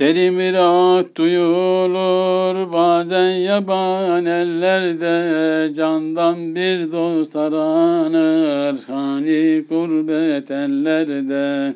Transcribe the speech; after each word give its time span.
Derin 0.00 0.38
bir 0.38 0.54
ah 0.54 1.04
duyulur 1.16 2.72
bazen 2.72 3.30
yaban 3.30 4.26
ellerde 4.26 5.74
Candan 5.74 6.54
bir 6.54 6.92
dost 6.92 7.36
aranır 7.36 8.78
hani 8.86 9.64
gurbet 9.68 10.50
ellerde. 10.50 11.74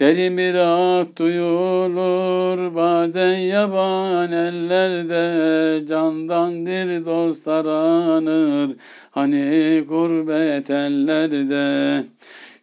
Derin 0.00 0.38
bir 0.38 0.54
ah 0.54 1.04
duyulur 1.18 2.74
bazen 2.74 3.36
yaban 3.36 4.32
ellerde 4.32 5.86
Candan 5.86 6.66
bir 6.66 7.04
dost 7.04 7.48
aranır 7.48 8.76
hani 9.10 9.84
gurbet 9.88 10.70
ellerde 10.70 12.04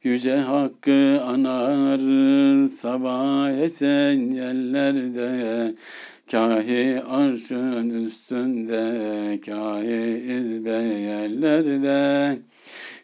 Yüce 0.03 0.37
Hakkı 0.37 1.21
anarız 1.25 2.73
sabah 2.73 3.49
esen 3.49 4.31
yerlerde. 4.31 5.75
Kahi 6.31 7.01
arşın 7.09 8.05
üstünde, 8.05 9.39
kahi 9.45 10.23
izbe 10.39 10.83
yerlerde. 11.09 12.37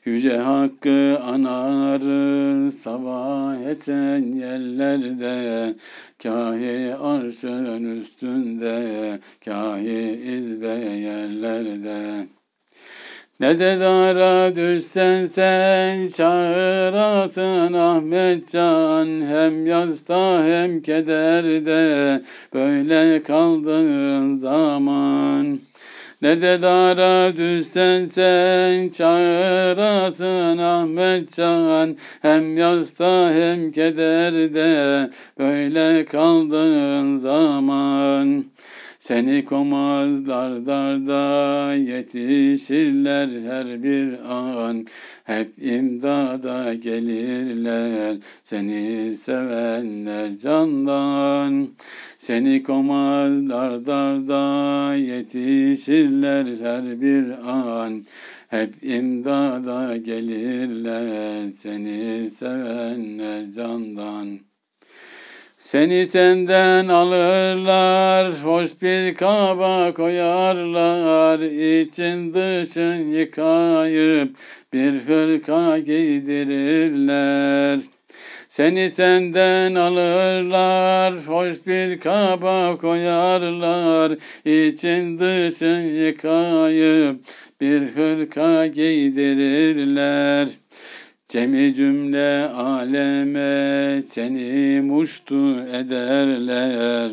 Yüce 0.06 0.38
Hakkı 0.38 1.20
anarız 1.24 2.80
sabah 2.80 3.60
esen 3.60 4.32
yerlerde. 4.32 5.76
Kahi 6.24 6.96
arşın 6.96 8.00
üstünde, 8.00 9.20
kahi 9.46 10.22
izbe 10.36 10.68
yerlerde 11.00 12.39
Nerede 13.40 13.80
dara 13.80 14.56
düşsen 14.56 15.26
sen 15.26 16.08
çağırasın 16.08 17.74
Ahmet 17.74 18.48
Can. 18.48 19.08
Hem 19.28 19.66
yazda 19.66 20.44
hem 20.44 20.82
kederde 20.82 22.22
böyle 22.54 23.24
kaldığın 23.24 24.36
zaman. 24.36 25.60
Nerede 26.22 26.62
dara 26.62 27.38
düşsen 27.38 28.06
sen 28.06 28.90
çağırasın 28.90 30.58
Ahmet 30.58 31.32
Can. 31.32 31.98
Hem 32.22 32.58
yazda 32.58 33.32
hem 33.34 33.72
kederde 33.72 35.10
böyle 35.40 36.06
kaldığın 36.06 37.16
zaman 37.16 38.44
seni 39.00 39.46
komazlar 39.46 40.66
darda 40.66 41.74
yetişirler 41.76 43.30
her 43.30 43.84
bir 43.84 44.32
an. 44.34 44.86
Hep 45.24 45.48
imdada 45.58 46.74
gelirler 46.74 48.18
seni 48.44 49.16
sevenler 49.16 50.38
candan. 50.38 51.68
Seni 52.18 52.64
komazlar 52.64 53.86
darda 53.86 54.96
yetişirler 54.96 56.46
her 56.46 57.02
bir 57.02 57.50
an. 57.52 58.06
Hep 58.48 58.84
imdada 58.84 59.98
gelirler 59.98 61.46
seni 61.54 62.30
sevenler 62.30 63.52
candan 63.52 64.49
seni 65.70 66.06
senden 66.06 66.88
alırlar, 66.88 68.34
hoş 68.44 68.82
bir 68.82 69.16
kaba 69.16 69.94
koyarlar, 69.94 71.40
için 71.82 72.34
dışın 72.34 72.96
yıkayıp 72.96 74.36
bir 74.74 74.92
hırka 74.92 75.80
giydirirler. 75.80 77.80
Seni 78.48 78.90
senden 78.90 79.76
alırlar, 79.76 81.14
hoş 81.28 81.68
bir 81.68 82.00
kaba 82.00 82.78
koyarlar, 82.78 84.12
için 84.46 85.20
dışın 85.20 85.82
yıkayıp 85.82 87.20
bir 87.62 87.82
hırka 87.82 88.68
giydirirler.'' 88.68 90.70
Cemi 91.30 91.74
cümle 91.74 92.48
aleme 92.48 94.02
seni 94.02 94.82
muştu 94.82 95.60
ederler. 95.60 97.12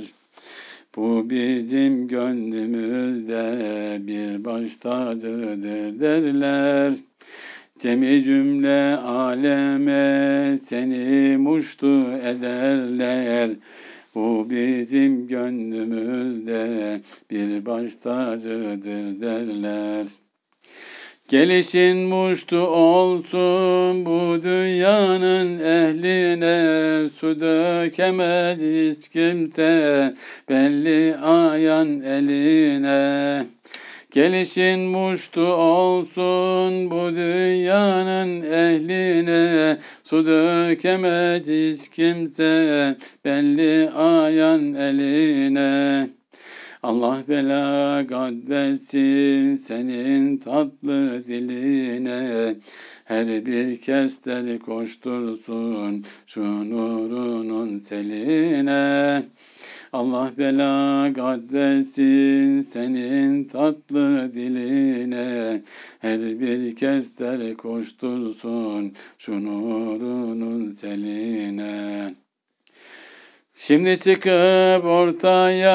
Bu 0.96 1.30
bizim 1.30 2.08
gönlümüzde 2.08 3.98
bir 4.00 4.44
baş 4.44 4.76
tacıdır 4.76 6.00
derler. 6.00 6.92
Cemi 7.78 8.22
cümle 8.22 8.96
aleme 8.96 10.56
seni 10.56 11.36
muştu 11.36 12.02
ederler. 12.12 13.50
Bu 14.14 14.50
bizim 14.50 15.28
gönlümüzde 15.28 17.00
bir 17.30 17.66
baş 17.66 17.96
tacıdır 17.96 19.20
derler. 19.20 20.25
Gelişin 21.28 21.96
muştu 21.96 22.58
olsun 22.58 24.06
bu 24.06 24.42
dünyanın 24.42 25.58
ehline 25.58 27.08
Su 27.08 27.40
dökemez 27.40 28.62
hiç 28.62 29.08
kimse 29.08 30.14
belli 30.48 31.16
ayan 31.16 32.00
eline. 32.00 33.46
Gelişin 34.10 34.80
muştu 34.80 35.46
olsun 35.46 36.90
bu 36.90 37.16
dünyanın 37.16 38.42
ehline 38.42 39.78
Su 40.04 40.26
dökemez 40.26 41.48
hiç 41.48 41.88
kimse 41.88 42.96
belli 43.24 43.90
ayan 43.90 44.74
eline 44.74 46.15
Allah 46.86 47.22
belagat 47.28 48.48
versin 48.48 49.54
senin 49.54 50.36
tatlı 50.38 51.26
diline. 51.26 52.54
Her 53.04 53.46
bir 53.46 53.80
kester 53.80 54.58
koştursun 54.58 56.04
şu 56.26 56.70
nurunun 56.70 57.78
seline. 57.78 59.22
Allah 59.92 60.32
belagat 60.38 61.52
versin 61.52 62.60
senin 62.60 63.44
tatlı 63.44 64.34
diline. 64.34 65.62
Her 65.98 66.20
bir 66.20 66.76
kester 66.76 67.56
koştursun 67.56 68.92
şu 69.18 69.44
nurunun 69.44 70.72
seline 70.72 72.25
Şimdi 73.58 73.98
çıkıp 73.98 74.84
ortaya 74.84 75.72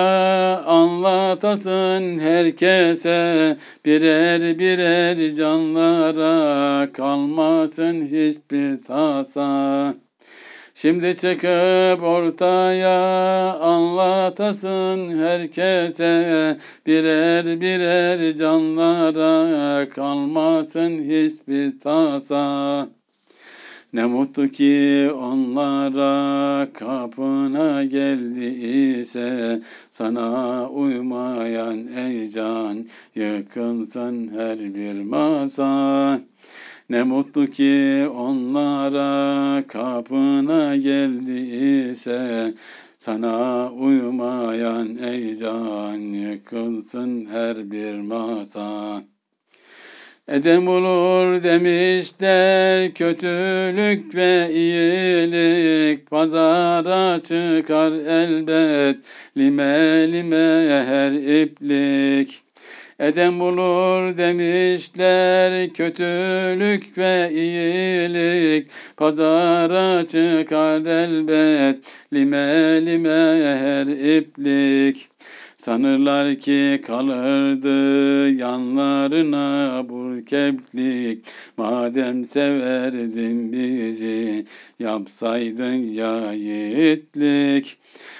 anlatasın 0.65 2.19
herkese 2.19 3.57
birer 3.85 4.59
birer 4.59 5.35
canlara 5.35 6.93
kalmasın 6.93 8.01
hiçbir 8.01 8.83
tasa. 8.83 9.93
Şimdi 10.73 11.15
çıkıp 11.15 12.03
ortaya 12.03 12.99
anlatasın 13.53 15.17
herkese 15.17 16.57
birer 16.85 17.61
birer 17.61 18.35
canlara 18.35 19.89
kalmasın 19.89 20.99
hiçbir 20.99 21.79
tasa. 21.79 23.00
Ne 23.93 24.05
mutlu 24.05 24.47
ki 24.47 25.11
onlara 25.15 26.67
kapına 26.73 27.83
geldi 27.83 28.45
ise 28.99 29.61
sana 29.89 30.69
uymayan 30.69 31.87
ey 31.87 32.29
can 32.29 32.85
yıkılsın 33.15 34.27
her 34.37 34.59
bir 34.59 35.03
masa. 35.03 36.19
Ne 36.89 37.03
mutlu 37.03 37.47
ki 37.47 38.07
onlara 38.15 39.63
kapına 39.67 40.75
geldi 40.75 41.39
ise 41.89 42.53
sana 42.97 43.69
uymayan 43.71 44.97
ey 44.97 45.35
can 45.35 45.97
yıkılsın 45.97 47.25
her 47.25 47.71
bir 47.71 48.01
masa. 48.01 49.01
Edem 50.31 50.67
olur 50.67 51.43
demişler 51.43 52.93
kötülük 52.93 54.15
ve 54.15 54.49
iyilik 54.53 56.09
pazara 56.09 57.21
çıkar 57.21 57.91
elbet 57.91 58.97
lime 59.37 60.11
lime 60.11 60.83
her 60.87 61.11
iplik. 61.41 62.39
Edem 62.99 63.39
bulur 63.39 64.17
demişler 64.17 65.73
kötülük 65.73 66.97
ve 66.97 67.29
iyilik 67.33 68.67
pazara 68.97 70.07
çıkar 70.07 70.81
elbet 70.81 71.77
lime 72.13 72.85
lime 72.85 73.09
her 73.59 74.17
iplik. 74.17 75.11
Sanırlar 75.61 76.35
ki 76.35 76.81
kalırdı 76.85 78.29
yanlarına 78.29 79.85
burkeplik 79.89 81.25
Madem 81.57 82.25
severdin 82.25 83.51
bizi 83.51 84.45
yapsaydın 84.79 85.73
ya 85.73 86.33
yiğitlik. 86.33 87.77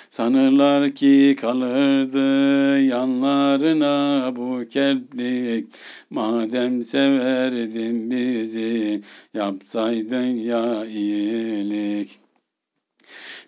Sanırlar 0.10 0.92
ki 0.92 1.36
kalırdı 1.42 2.80
yanlarına 2.82 4.34
bu 4.36 4.68
keplik. 4.70 5.68
Madem 6.10 6.84
severdin 6.84 8.12
bizi 8.12 9.02
yapsaydın 9.34 10.26
ya 10.26 10.86
iyilik 10.86 12.21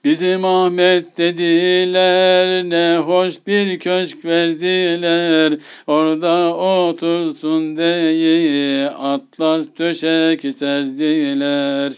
Bizim 0.03 0.45
Ahmet 0.45 1.17
dediler 1.17 2.69
ne 2.69 2.97
hoş 2.97 3.47
bir 3.47 3.79
köşk 3.79 4.25
verdiler. 4.25 5.53
Orada 5.87 6.55
otursun 6.55 7.77
diye 7.77 8.89
atlas 8.89 9.67
döşek 9.79 10.41
serdiler. 10.53 11.93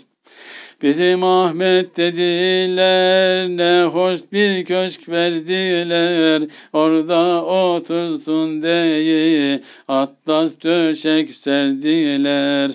Bizim 0.81 1.23
Ahmet 1.23 1.97
dediler 1.97 3.47
ne 3.49 3.83
hoş 3.83 4.19
bir 4.31 4.65
köşk 4.65 5.09
verdiler. 5.09 6.41
Orada 6.73 7.45
otursun 7.45 8.63
diye 8.63 9.61
atlas 9.87 10.63
döşek 10.63 11.31
serdiler 11.31 12.71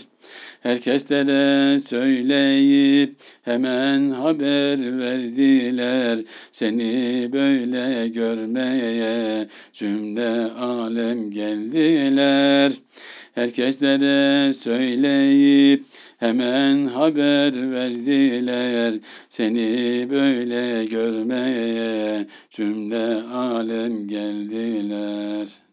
Herkeslere 0.60 1.78
söyleyip 1.78 3.12
hemen 3.42 4.10
haber 4.10 4.98
verdiler. 4.98 6.18
Seni 6.52 7.28
böyle 7.32 8.08
görmeye 8.08 9.48
cümle 9.72 10.50
alem 10.52 11.30
geldiler. 11.30 12.72
Herkeslere 13.34 14.52
söyleyip 14.52 15.82
hemen 16.18 16.86
haber 16.86 17.70
verdiler. 17.70 18.94
Seni 19.28 20.06
böyle 20.10 20.84
görmeye 20.84 22.26
cümle 22.50 23.22
alem 23.22 24.08
geldiler 24.08 25.69